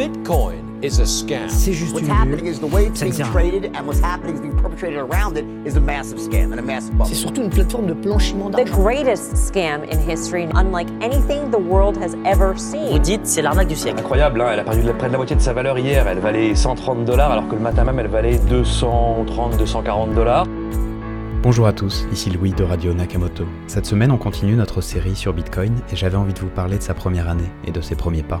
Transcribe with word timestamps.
Bitcoin 0.00 0.82
is 0.82 0.98
a 0.98 1.04
scam. 1.04 1.46
C'est 1.50 1.74
juste 1.74 1.92
What's 1.94 2.06
une 2.06 2.10
happening 2.10 2.46
is 2.46 2.58
the 2.58 2.72
way 2.72 2.86
it's 2.86 3.00
Ça 3.00 3.04
ne 3.04 3.10
being 3.10 3.16
sert 3.22 3.26
à 3.26 3.38
rien. 3.38 3.50
traded 3.50 3.70
and 3.76 3.86
what's 3.86 4.00
happening 4.02 4.34
is 4.34 4.40
being 4.40 4.56
perpetrated 4.56 4.96
around 4.96 5.36
it 5.36 5.44
is 5.66 5.76
a 5.76 5.80
massive 5.80 6.18
scam 6.18 6.54
and 6.54 6.58
a 6.58 6.62
massive 6.62 6.92
bubble. 6.92 7.04
C'est 7.06 7.16
surtout 7.16 7.42
une 7.42 7.50
plateforme 7.50 7.86
de 7.86 7.92
blanchiment 7.92 8.48
The 8.48 8.64
d'argent. 8.64 8.82
greatest 8.82 9.36
scam 9.36 9.82
in 9.92 9.98
history, 10.10 10.48
unlike 10.54 10.88
anything 11.02 11.50
the 11.50 11.60
world 11.60 11.98
has 12.02 12.14
ever 12.24 12.54
Vous 12.54 12.58
seen. 12.58 12.98
dites 13.02 13.26
c'est 13.26 13.42
l'arnaque 13.42 13.68
du 13.68 13.76
siècle. 13.76 13.98
Incroyable, 14.00 14.40
hein, 14.40 14.46
elle 14.54 14.60
a 14.60 14.64
perdu 14.64 14.80
près 14.96 15.08
de 15.08 15.12
la 15.12 15.18
moitié 15.18 15.36
de 15.36 15.42
sa 15.42 15.52
valeur 15.52 15.78
hier. 15.78 16.08
Elle 16.08 16.20
valait 16.20 16.54
130 16.54 17.04
dollars 17.04 17.32
alors 17.32 17.46
que 17.46 17.54
le 17.54 17.60
matin 17.60 17.84
même 17.84 17.98
elle 17.98 18.08
valait 18.08 18.38
230, 18.48 19.58
240 19.58 20.14
dollars. 20.14 20.46
Bonjour 21.42 21.66
à 21.66 21.74
tous, 21.74 22.06
ici 22.10 22.30
Louis 22.30 22.52
de 22.52 22.64
Radio 22.64 22.94
Nakamoto. 22.94 23.44
Cette 23.66 23.84
semaine, 23.84 24.12
on 24.12 24.16
continue 24.18 24.54
notre 24.54 24.80
série 24.80 25.14
sur 25.14 25.34
Bitcoin 25.34 25.74
et 25.92 25.96
j'avais 25.96 26.16
envie 26.16 26.32
de 26.32 26.40
vous 26.40 26.48
parler 26.48 26.78
de 26.78 26.82
sa 26.82 26.94
première 26.94 27.28
année 27.28 27.50
et 27.66 27.70
de 27.70 27.82
ses 27.82 27.96
premiers 27.96 28.22
pas. 28.22 28.40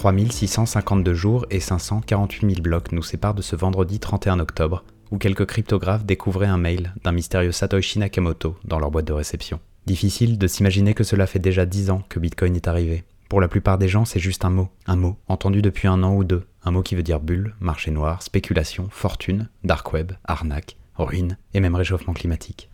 3652 0.00 1.12
jours 1.12 1.44
et 1.50 1.60
548 1.60 2.54
000 2.54 2.62
blocs 2.62 2.90
nous 2.90 3.02
séparent 3.02 3.34
de 3.34 3.42
ce 3.42 3.54
vendredi 3.54 4.00
31 4.00 4.40
octobre, 4.40 4.82
où 5.10 5.18
quelques 5.18 5.44
cryptographes 5.44 6.06
découvraient 6.06 6.46
un 6.46 6.56
mail 6.56 6.94
d'un 7.04 7.12
mystérieux 7.12 7.52
Satoshi 7.52 7.98
Nakamoto 7.98 8.56
dans 8.64 8.78
leur 8.78 8.90
boîte 8.90 9.04
de 9.04 9.12
réception. 9.12 9.60
Difficile 9.84 10.38
de 10.38 10.46
s'imaginer 10.46 10.94
que 10.94 11.04
cela 11.04 11.26
fait 11.26 11.38
déjà 11.38 11.66
10 11.66 11.90
ans 11.90 12.02
que 12.08 12.18
Bitcoin 12.18 12.56
est 12.56 12.66
arrivé. 12.66 13.04
Pour 13.28 13.42
la 13.42 13.48
plupart 13.48 13.76
des 13.76 13.88
gens, 13.88 14.06
c'est 14.06 14.20
juste 14.20 14.46
un 14.46 14.48
mot, 14.48 14.70
un 14.86 14.96
mot, 14.96 15.18
entendu 15.28 15.60
depuis 15.60 15.86
un 15.86 16.02
an 16.02 16.14
ou 16.14 16.24
deux, 16.24 16.46
un 16.64 16.70
mot 16.70 16.82
qui 16.82 16.94
veut 16.94 17.02
dire 17.02 17.20
bulle, 17.20 17.54
marché 17.60 17.90
noir, 17.90 18.22
spéculation, 18.22 18.88
fortune, 18.90 19.50
dark 19.64 19.92
web, 19.92 20.12
arnaque, 20.24 20.78
ruine 20.96 21.36
et 21.52 21.60
même 21.60 21.74
réchauffement 21.74 22.14
climatique. 22.14 22.70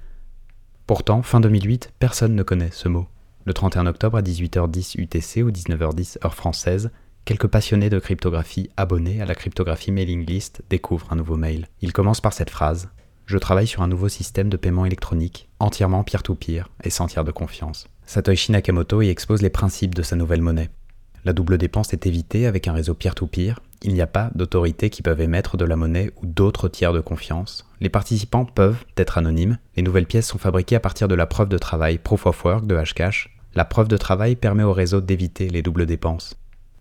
Pourtant, 0.87 1.23
fin 1.23 1.41
2008, 1.41 1.93
personne 1.99 2.37
ne 2.37 2.45
connaît 2.45 2.71
ce 2.71 2.87
mot. 2.87 3.09
Le 3.47 3.53
31 3.53 3.87
octobre 3.87 4.17
à 4.17 4.23
18h10 4.23 5.01
UTC 5.01 5.43
ou 5.43 5.51
19h10 5.51 6.25
heure 6.25 6.35
française, 6.35 6.93
quelques 7.27 7.49
passionnés 7.49 7.91
de 7.91 7.99
cryptographie 7.99 8.71
abonnés 8.77 9.21
à 9.21 9.27
la 9.27 9.35
cryptographie 9.35 9.91
mailing 9.91 10.25
list 10.25 10.63
découvrent 10.71 11.13
un 11.13 11.17
nouveau 11.17 11.37
mail. 11.37 11.67
Il 11.83 11.93
commence 11.93 12.21
par 12.21 12.33
cette 12.33 12.51
phrase 12.51 12.89
Je 13.27 13.37
travaille 13.37 13.67
sur 13.67 13.83
un 13.83 13.89
nouveau 13.89 14.09
système 14.09 14.49
de 14.49 14.57
paiement 14.57 14.87
électronique, 14.87 15.49
entièrement 15.59 16.05
peer-to-peer 16.05 16.71
et 16.85 16.91
sans 16.91 17.09
tiers 17.09 17.25
de 17.25 17.33
confiance. 17.33 17.89
Satoshi 18.07 18.53
Nakamoto 18.53 19.03
y 19.03 19.09
expose 19.09 19.43
les 19.43 19.51
principes 19.51 19.97
de 19.97 20.03
sa 20.03 20.15
nouvelle 20.15 20.41
monnaie. 20.41 20.71
La 21.25 21.33
double 21.33 21.59
dépense 21.59 21.93
est 21.93 22.07
évitée 22.07 22.47
avec 22.47 22.69
un 22.69 22.73
réseau 22.73 22.95
peer-to-peer. 22.95 23.59
Il 23.83 23.93
n'y 23.93 24.03
a 24.03 24.07
pas 24.07 24.31
d'autorités 24.37 24.89
qui 24.89 25.03
peuvent 25.03 25.21
émettre 25.21 25.57
de 25.57 25.65
la 25.65 25.75
monnaie 25.75 26.13
ou 26.23 26.27
d'autres 26.27 26.69
tiers 26.69 26.93
de 26.93 27.01
confiance. 27.01 27.69
Les 27.81 27.89
participants 27.89 28.45
peuvent 28.45 28.85
être 28.97 29.19
anonymes. 29.19 29.59
Les 29.75 29.83
nouvelles 29.83 30.07
pièces 30.07 30.29
sont 30.29 30.39
fabriquées 30.39 30.77
à 30.77 30.81
partir 30.81 31.09
de 31.09 31.17
la 31.17 31.27
preuve 31.27 31.49
de 31.49 31.59
travail 31.59 31.99
Proof 31.99 32.27
of 32.27 32.45
Work 32.45 32.67
de 32.69 32.77
Hashcash. 32.77 33.37
La 33.57 33.65
preuve 33.65 33.89
de 33.89 33.97
travail 33.97 34.37
permet 34.37 34.63
au 34.63 34.73
réseau 34.73 35.01
d'éviter 35.01 35.49
les 35.49 35.63
doubles 35.63 35.87
dépenses. 35.87 36.37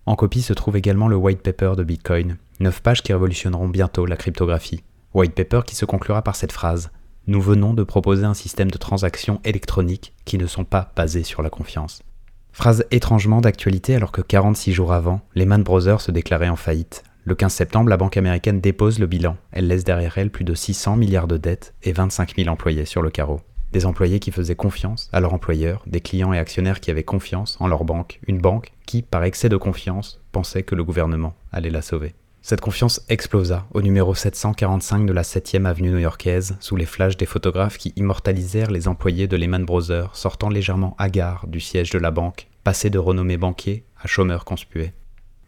En 0.08 0.16
copie 0.16 0.44
se 0.44 0.54
trouve 0.54 0.78
également 0.78 1.08
le 1.08 1.16
white 1.16 1.42
paper 1.42 1.74
de 1.76 1.84
Bitcoin, 1.84 2.38
9 2.60 2.82
pages 2.82 3.02
qui 3.02 3.12
révolutionneront 3.12 3.68
bientôt 3.68 4.06
la 4.06 4.18
cryptographie. 4.18 4.84
White 5.16 5.34
paper 5.34 5.62
qui 5.66 5.76
se 5.76 5.86
conclura 5.86 6.22
par 6.22 6.36
cette 6.36 6.52
phrase 6.52 6.92
Nous 7.26 7.42
venons 7.42 7.74
de 7.74 7.84
proposer 7.84 8.24
un 8.24 8.36
système 8.36 8.70
de 8.70 8.78
transactions 8.78 9.42
électroniques 9.44 10.14
qui 10.24 10.38
ne 10.38 10.46
sont 10.46 10.64
pas 10.64 10.92
basées 10.96 11.24
sur 11.24 11.42
la 11.42 11.50
confiance. 11.50 12.04
Phrase 12.52 12.86
étrangement 12.92 13.42
d'actualité 13.42 13.96
alors 13.96 14.12
que 14.12 14.22
46 14.22 14.74
jours 14.74 14.94
avant, 14.94 15.22
Lehman 15.34 15.64
Brothers 15.64 16.02
se 16.02 16.12
déclarait 16.12 16.50
en 16.50 16.56
faillite. 16.56 17.04
Le 17.24 17.34
15 17.34 17.52
septembre, 17.52 17.90
la 17.90 17.98
banque 17.98 18.18
américaine 18.18 18.62
dépose 18.62 19.00
le 19.00 19.08
bilan. 19.08 19.38
Elle 19.52 19.68
laisse 19.68 19.84
derrière 19.84 20.20
elle 20.20 20.30
plus 20.30 20.46
de 20.46 20.54
600 20.54 20.98
milliards 20.98 21.28
de 21.28 21.38
dettes 21.38 21.74
et 21.82 21.94
25 21.94 22.36
000 22.36 22.50
employés 22.50 22.86
sur 22.86 23.02
le 23.02 23.10
carreau. 23.10 23.42
Des 23.76 23.86
employés 23.86 24.20
qui 24.20 24.32
faisaient 24.32 24.56
confiance 24.56 25.10
à 25.12 25.20
leur 25.20 25.34
employeur, 25.34 25.84
des 25.86 26.00
clients 26.00 26.32
et 26.32 26.40
actionnaires 26.40 26.80
qui 26.80 26.92
avaient 26.92 27.04
confiance 27.04 27.58
en 27.60 27.68
leur 27.68 27.84
banque, 27.84 28.22
une 28.26 28.40
banque 28.40 28.72
qui, 28.86 29.02
par 29.02 29.26
excès 29.26 29.50
de 29.50 29.58
confiance, 29.58 30.22
pensait 30.32 30.64
que 30.64 30.76
le 30.76 30.86
gouvernement 30.86 31.36
allait 31.52 31.70
la 31.70 31.82
sauver. 31.82 32.14
Cette 32.42 32.62
confiance 32.62 33.02
explosa 33.10 33.66
au 33.74 33.82
numéro 33.82 34.16
745 34.16 35.06
de 35.06 35.12
la 35.12 35.24
7e 35.24 35.66
avenue 35.66 35.90
new-yorkaise 35.90 36.56
sous 36.62 36.78
les 36.78 36.86
flashs 36.86 37.18
des 37.18 37.26
photographes 37.26 37.78
qui 37.78 37.92
immortalisèrent 37.98 38.72
les 38.72 38.88
employés 38.88 39.28
de 39.28 39.36
Lehman 39.36 39.66
Brothers 39.66 40.16
sortant 40.16 40.48
légèrement 40.48 40.96
hagards 40.98 41.46
du 41.46 41.60
siège 41.60 41.90
de 41.90 42.00
la 42.00 42.12
banque, 42.12 42.48
passés 42.64 42.90
de 42.90 42.98
renommés 42.98 43.36
banquiers 43.36 43.84
à 44.02 44.08
chômeurs 44.08 44.46
conspués. 44.46 44.94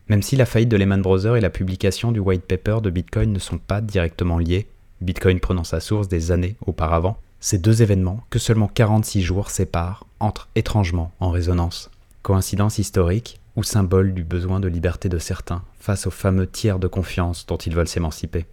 Même 0.10 0.22
si 0.22 0.36
la 0.36 0.46
faillite 0.46 0.68
de 0.68 0.76
Lehman 0.76 1.02
Brothers 1.02 1.38
et 1.38 1.42
la 1.42 1.50
publication 1.50 2.12
du 2.12 2.20
white 2.20 2.46
paper 2.46 2.80
de 2.84 2.90
Bitcoin 2.90 3.32
ne 3.32 3.40
sont 3.40 3.58
pas 3.58 3.80
directement 3.80 4.38
liés, 4.38 4.68
Bitcoin 5.00 5.40
prenant 5.40 5.64
sa 5.64 5.80
source 5.80 6.10
des 6.10 6.32
années 6.32 6.58
auparavant, 6.66 7.18
ces 7.40 7.58
deux 7.58 7.82
événements, 7.82 8.24
que 8.30 8.40
seulement 8.40 8.68
46 8.68 9.22
jours 9.22 9.50
séparent, 9.50 10.06
entrent 10.20 10.50
étrangement 10.56 11.12
en 11.20 11.30
résonance. 11.30 11.92
Coïncidence 12.24 12.78
historique 12.78 13.40
ou 13.56 13.64
symbole 13.64 14.14
du 14.14 14.24
besoin 14.24 14.60
de 14.60 14.68
liberté 14.68 15.10
de 15.10 15.18
certains 15.18 15.64
face 15.80 16.08
aux 16.08 16.12
fameux 16.12 16.48
tiers 16.48 16.80
de 16.80 16.88
confiance 16.88 17.46
dont 17.46 17.58
ils 17.58 17.76
veulent 17.76 17.88
s'émanciper. 17.88 18.46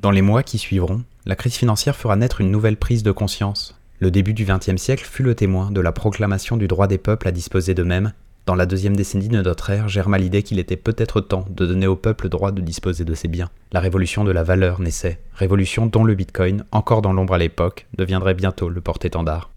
Dans 0.00 0.10
les 0.10 0.22
mois 0.22 0.42
qui 0.42 0.58
suivront, 0.58 1.04
la 1.26 1.36
crise 1.36 1.54
financière 1.54 1.96
fera 1.96 2.16
naître 2.16 2.40
une 2.40 2.50
nouvelle 2.50 2.76
prise 2.76 3.02
de 3.02 3.12
conscience. 3.12 3.78
Le 4.00 4.10
début 4.10 4.34
du 4.34 4.44
XXe 4.44 4.82
siècle 4.82 5.04
fut 5.04 5.22
le 5.22 5.36
témoin 5.36 5.70
de 5.70 5.80
la 5.80 5.92
proclamation 5.92 6.56
du 6.56 6.66
droit 6.66 6.88
des 6.88 6.98
peuples 6.98 7.28
à 7.28 7.32
disposer 7.32 7.74
d'eux-mêmes. 7.74 8.12
Dans 8.44 8.56
la 8.56 8.66
deuxième 8.66 8.96
décennie 8.96 9.28
de 9.28 9.40
notre 9.40 9.70
ère 9.70 9.88
germa 9.88 10.18
l'idée 10.18 10.42
qu'il 10.42 10.58
était 10.58 10.76
peut-être 10.76 11.20
temps 11.20 11.44
de 11.48 11.64
donner 11.64 11.86
au 11.86 11.94
peuple 11.94 12.24
le 12.24 12.30
droit 12.30 12.50
de 12.50 12.60
disposer 12.60 13.04
de 13.04 13.14
ses 13.14 13.28
biens. 13.28 13.50
La 13.70 13.78
révolution 13.78 14.24
de 14.24 14.32
la 14.32 14.42
valeur 14.42 14.80
naissait, 14.80 15.20
révolution 15.32 15.86
dont 15.86 16.02
le 16.02 16.16
Bitcoin, 16.16 16.64
encore 16.72 17.02
dans 17.02 17.12
l'ombre 17.12 17.34
à 17.34 17.38
l'époque, 17.38 17.86
deviendrait 17.96 18.34
bientôt 18.34 18.68
le 18.68 18.80
porte-étendard. 18.80 19.50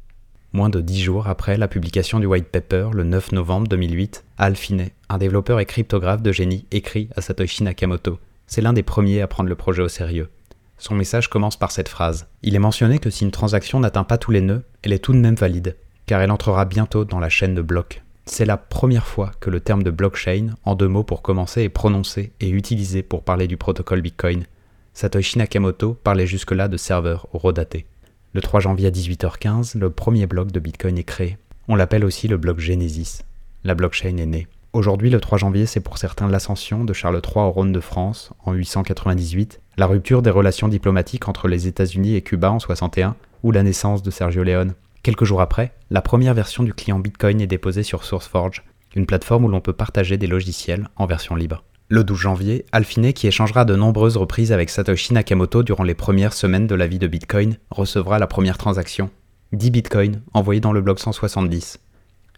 Moins 0.54 0.70
de 0.70 0.82
dix 0.82 1.02
jours 1.02 1.28
après 1.28 1.58
la 1.58 1.68
publication 1.68 2.20
du 2.20 2.28
white 2.28 2.50
paper, 2.50 2.90
le 2.94 3.04
9 3.04 3.32
novembre 3.32 3.68
2008, 3.68 4.24
Al 4.38 4.56
Finney, 4.56 4.94
un 5.10 5.18
développeur 5.18 5.60
et 5.60 5.66
cryptographe 5.66 6.22
de 6.22 6.32
génie, 6.32 6.68
écrit 6.70 7.10
à 7.16 7.22
Satoshi 7.22 7.64
Nakamoto. 7.64 8.20
C'est 8.46 8.62
l'un 8.62 8.74
des 8.74 8.84
premiers 8.84 9.22
à 9.22 9.28
prendre 9.28 9.50
le 9.50 9.56
projet 9.56 9.82
au 9.82 9.88
sérieux. 9.88 10.30
Son 10.78 10.94
message 10.94 11.28
commence 11.28 11.58
par 11.58 11.72
cette 11.72 11.90
phrase. 11.90 12.28
Il 12.44 12.54
est 12.54 12.60
mentionné 12.60 13.00
que 13.00 13.10
si 13.10 13.24
une 13.24 13.32
transaction 13.32 13.80
n'atteint 13.80 14.04
pas 14.04 14.20
tous 14.20 14.32
les 14.32 14.42
nœuds, 14.42 14.64
elle 14.84 14.94
est 14.94 15.04
tout 15.04 15.14
de 15.14 15.18
même 15.18 15.34
valide, 15.34 15.76
car 16.06 16.22
elle 16.22 16.32
entrera 16.32 16.66
bientôt 16.66 17.04
dans 17.04 17.20
la 17.20 17.30
chaîne 17.30 17.56
de 17.56 17.64
blocs. 17.64 18.04
C'est 18.28 18.46
la 18.46 18.58
première 18.58 19.06
fois 19.06 19.32
que 19.40 19.52
le 19.52 19.60
terme 19.60 19.84
de 19.84 19.92
blockchain, 19.92 20.56
en 20.64 20.74
deux 20.74 20.88
mots 20.88 21.04
pour 21.04 21.22
commencer, 21.22 21.62
est 21.62 21.70
prononcé 21.70 22.32
et 22.40 22.50
utilisé 22.50 23.04
pour 23.04 23.24
parler 23.24 23.48
du 23.48 23.56
protocole 23.56 24.02
Bitcoin. 24.02 24.46
Satoshi 24.94 25.38
Nakamoto 25.38 25.94
parlait 25.94 26.26
jusque-là 26.26 26.68
de 26.68 26.78
serveurs 26.78 27.28
horodatés. 27.34 27.86
Le 28.34 28.42
3 28.42 28.62
janvier 28.62 28.88
à 28.88 28.92
18h15, 28.92 29.78
le 29.78 29.92
premier 29.92 30.26
bloc 30.26 30.52
de 30.52 30.60
Bitcoin 30.60 30.98
est 30.98 31.04
créé. 31.04 31.38
On 31.68 31.76
l'appelle 31.76 32.04
aussi 32.04 32.28
le 32.28 32.38
bloc 32.38 32.60
Genesis. 32.60 33.22
La 33.64 33.76
blockchain 33.76 34.18
est 34.18 34.26
née. 34.26 34.48
Aujourd'hui, 34.74 35.10
le 35.10 35.22
3 35.22 35.38
janvier, 35.38 35.68
c'est 35.68 35.80
pour 35.80 35.98
certains 35.98 36.28
l'ascension 36.28 36.84
de 36.84 36.94
Charles 36.94 37.22
III 37.24 37.46
au 37.46 37.52
trône 37.52 37.72
de 37.72 37.80
France 37.80 38.32
en 38.44 38.54
898, 38.54 39.62
la 39.78 39.86
rupture 39.86 40.22
des 40.22 40.32
relations 40.32 40.68
diplomatiques 40.68 41.30
entre 41.30 41.48
les 41.48 41.68
États-Unis 41.68 42.16
et 42.16 42.22
Cuba 42.22 42.52
en 42.52 42.60
61, 42.60 43.16
ou 43.44 43.52
la 43.52 43.64
naissance 43.64 44.04
de 44.04 44.12
Sergio 44.12 44.44
Leone. 44.44 44.74
Quelques 45.06 45.26
jours 45.26 45.42
après, 45.42 45.72
la 45.92 46.02
première 46.02 46.34
version 46.34 46.64
du 46.64 46.74
client 46.74 46.98
Bitcoin 46.98 47.40
est 47.40 47.46
déposée 47.46 47.84
sur 47.84 48.04
SourceForge, 48.04 48.64
une 48.96 49.06
plateforme 49.06 49.46
où 49.46 49.48
l'on 49.48 49.62
peut 49.62 49.72
partager 49.72 50.18
des 50.18 50.26
logiciels 50.26 50.90
en 50.96 51.06
version 51.06 51.36
libre. 51.36 51.64
Le 51.90 52.04
12 52.04 52.18
janvier, 52.18 52.66
Alphine, 52.72 53.14
qui 53.14 53.28
échangera 53.28 53.66
de 53.66 53.76
nombreuses 53.76 54.18
reprises 54.18 54.52
avec 54.52 54.72
Satoshi 54.72 55.14
Nakamoto 55.14 55.62
durant 55.62 55.84
les 55.84 55.94
premières 55.94 56.34
semaines 56.34 56.66
de 56.66 56.74
la 56.74 56.88
vie 56.88 56.98
de 56.98 57.06
Bitcoin, 57.06 57.58
recevra 57.70 58.18
la 58.18 58.26
première 58.26 58.58
transaction. 58.58 59.12
10 59.52 59.70
bitcoins 59.70 60.22
envoyés 60.34 60.60
dans 60.60 60.74
le 60.74 60.82
bloc 60.82 61.00
170. 61.00 61.78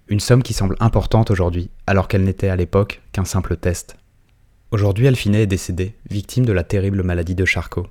Une 0.09 0.19
somme 0.19 0.43
qui 0.43 0.51
semble 0.51 0.75
importante 0.81 1.31
aujourd'hui, 1.31 1.69
alors 1.87 2.09
qu'elle 2.09 2.25
n'était 2.25 2.49
à 2.49 2.57
l'époque 2.57 3.01
qu'un 3.13 3.23
simple 3.23 3.55
test. 3.55 3.95
Aujourd'hui, 4.71 5.07
Alphine 5.07 5.35
est 5.35 5.47
décédé, 5.47 5.95
victime 6.09 6.45
de 6.45 6.51
la 6.51 6.65
terrible 6.65 7.01
maladie 7.03 7.33
de 7.33 7.45
Charcot. 7.45 7.87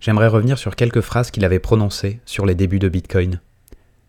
J'aimerais 0.00 0.28
revenir 0.28 0.58
sur 0.58 0.76
quelques 0.76 1.00
phrases 1.00 1.30
qu'il 1.30 1.46
avait 1.46 1.58
prononcées 1.60 2.20
sur 2.26 2.44
les 2.44 2.54
débuts 2.54 2.78
de 2.78 2.90
Bitcoin. 2.90 3.40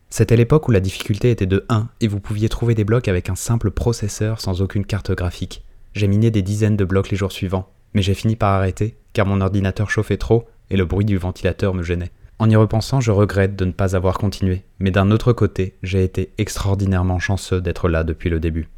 C'était 0.10 0.36
l'époque 0.36 0.68
où 0.68 0.72
la 0.72 0.80
difficulté 0.80 1.30
était 1.30 1.46
de 1.46 1.66
1 1.70 1.88
et 2.02 2.08
vous 2.08 2.20
pouviez 2.20 2.50
trouver 2.50 2.74
des 2.74 2.84
blocs 2.84 3.08
avec 3.08 3.30
un 3.30 3.36
simple 3.36 3.70
processeur 3.70 4.42
sans 4.42 4.62
aucune 4.62 4.86
carte 4.86 5.12
graphique. 5.12 5.64
J'ai 5.94 6.08
miné 6.08 6.32
des 6.32 6.42
dizaines 6.42 6.78
de 6.78 6.86
blocs 6.86 7.12
les 7.12 7.18
jours 7.18 7.32
suivants, 7.32 7.70
mais 7.94 8.02
j'ai 8.02 8.16
fini 8.16 8.36
par 8.36 8.54
arrêter 8.54 8.96
car 9.14 9.28
mon 9.28 9.42
ordinateur 9.42 9.90
chauffait 9.90 10.18
trop 10.18 10.48
et 10.72 10.78
le 10.78 10.86
bruit 10.86 11.06
du 11.06 11.18
ventilateur 11.18 11.74
me 11.74 11.84
gênait. 11.84 12.12
En 12.40 12.50
y 12.50 12.56
repensant, 12.56 13.02
je 13.02 13.12
regrette 13.12 13.56
de 13.56 13.66
ne 13.66 13.72
pas 13.72 13.96
avoir 13.96 14.18
continué, 14.18 14.64
mais 14.80 14.92
d'un 14.92 15.12
autre 15.12 15.34
côté, 15.34 15.76
j'ai 15.84 16.04
été 16.04 16.32
extraordinairement 16.38 17.20
chanceux 17.20 17.62
d'être 17.62 17.90
là 17.90 18.04
depuis 18.04 18.30
le 18.30 18.40
début. 18.40 18.70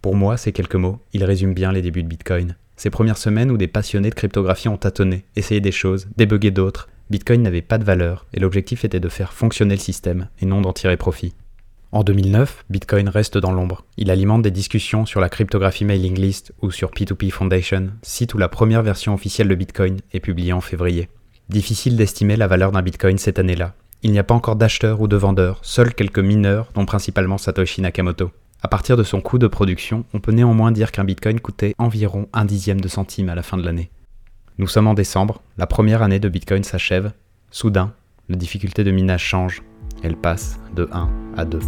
Pour 0.00 0.14
moi, 0.14 0.36
ces 0.36 0.52
quelques 0.52 0.76
mots, 0.76 1.00
ils 1.12 1.24
résument 1.24 1.52
bien 1.52 1.72
les 1.72 1.82
débuts 1.82 2.04
de 2.04 2.08
Bitcoin. 2.08 2.56
Ces 2.76 2.88
premières 2.88 3.18
semaines 3.18 3.50
où 3.50 3.58
des 3.58 3.68
passionnés 3.68 4.10
de 4.10 4.14
cryptographie 4.14 4.68
ont 4.68 4.78
tâtonné, 4.78 5.24
essayé 5.36 5.60
des 5.60 5.72
choses, 5.72 6.06
débugé 6.16 6.50
d'autres, 6.50 6.88
Bitcoin 7.10 7.42
n'avait 7.42 7.60
pas 7.60 7.78
de 7.78 7.84
valeur 7.84 8.26
et 8.32 8.38
l'objectif 8.38 8.84
était 8.84 9.00
de 9.00 9.08
faire 9.08 9.32
fonctionner 9.32 9.74
le 9.74 9.80
système 9.80 10.28
et 10.40 10.46
non 10.46 10.60
d'en 10.60 10.72
tirer 10.72 10.96
profit. 10.96 11.34
En 11.90 12.04
2009, 12.04 12.64
Bitcoin 12.70 13.08
reste 13.08 13.36
dans 13.36 13.50
l'ombre. 13.50 13.84
Il 13.96 14.12
alimente 14.12 14.42
des 14.42 14.52
discussions 14.52 15.06
sur 15.06 15.20
la 15.20 15.28
cryptographie 15.28 15.84
mailing 15.84 16.16
list 16.16 16.52
ou 16.62 16.70
sur 16.70 16.92
P2P 16.92 17.30
Foundation, 17.30 17.88
site 18.02 18.34
où 18.34 18.38
la 18.38 18.48
première 18.48 18.84
version 18.84 19.12
officielle 19.12 19.48
de 19.48 19.56
Bitcoin 19.56 19.96
est 20.12 20.20
publiée 20.20 20.52
en 20.52 20.60
février. 20.60 21.08
Difficile 21.48 21.96
d'estimer 21.96 22.36
la 22.36 22.46
valeur 22.46 22.70
d'un 22.70 22.82
Bitcoin 22.82 23.18
cette 23.18 23.40
année-là. 23.40 23.74
Il 24.04 24.12
n'y 24.12 24.20
a 24.20 24.24
pas 24.24 24.34
encore 24.34 24.54
d'acheteurs 24.54 25.00
ou 25.00 25.08
de 25.08 25.16
vendeurs, 25.16 25.58
seuls 25.62 25.94
quelques 25.94 26.20
mineurs, 26.20 26.70
dont 26.74 26.86
principalement 26.86 27.38
Satoshi 27.38 27.80
Nakamoto. 27.80 28.30
À 28.62 28.68
partir 28.68 28.96
de 28.96 29.02
son 29.02 29.20
coût 29.20 29.38
de 29.38 29.48
production, 29.48 30.04
on 30.14 30.20
peut 30.20 30.30
néanmoins 30.30 30.70
dire 30.70 30.92
qu'un 30.92 31.04
bitcoin 31.04 31.40
coûtait 31.40 31.74
environ 31.78 32.28
un 32.32 32.44
dixième 32.44 32.80
de 32.80 32.88
centime 32.88 33.30
à 33.30 33.34
la 33.34 33.42
fin 33.42 33.56
de 33.56 33.64
l'année. 33.64 33.90
Nous 34.60 34.66
sommes 34.66 34.88
en 34.88 34.92
décembre, 34.92 35.40
la 35.56 35.66
première 35.66 36.02
année 36.02 36.18
de 36.18 36.28
bitcoin 36.28 36.64
s'achève. 36.64 37.12
Soudain, 37.50 37.94
la 38.28 38.36
difficulté 38.36 38.84
de 38.84 38.90
minage 38.90 39.24
change. 39.24 39.62
Elle 40.02 40.16
passe 40.16 40.60
de 40.76 40.86
1 40.92 41.08
à 41.38 41.46
2. 41.46 41.60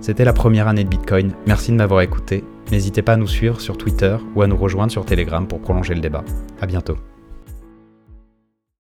C'était 0.00 0.24
la 0.24 0.32
première 0.32 0.68
année 0.68 0.84
de 0.84 0.88
bitcoin, 0.88 1.32
merci 1.48 1.72
de 1.72 1.76
m'avoir 1.76 2.02
écouté. 2.02 2.44
N'hésitez 2.70 3.02
pas 3.02 3.14
à 3.14 3.16
nous 3.16 3.26
suivre 3.26 3.60
sur 3.60 3.76
Twitter 3.76 4.16
ou 4.36 4.42
à 4.42 4.46
nous 4.46 4.56
rejoindre 4.56 4.92
sur 4.92 5.04
Telegram 5.04 5.48
pour 5.48 5.60
prolonger 5.60 5.94
le 5.94 6.00
débat. 6.00 6.22
A 6.60 6.66
bientôt. 6.66 6.96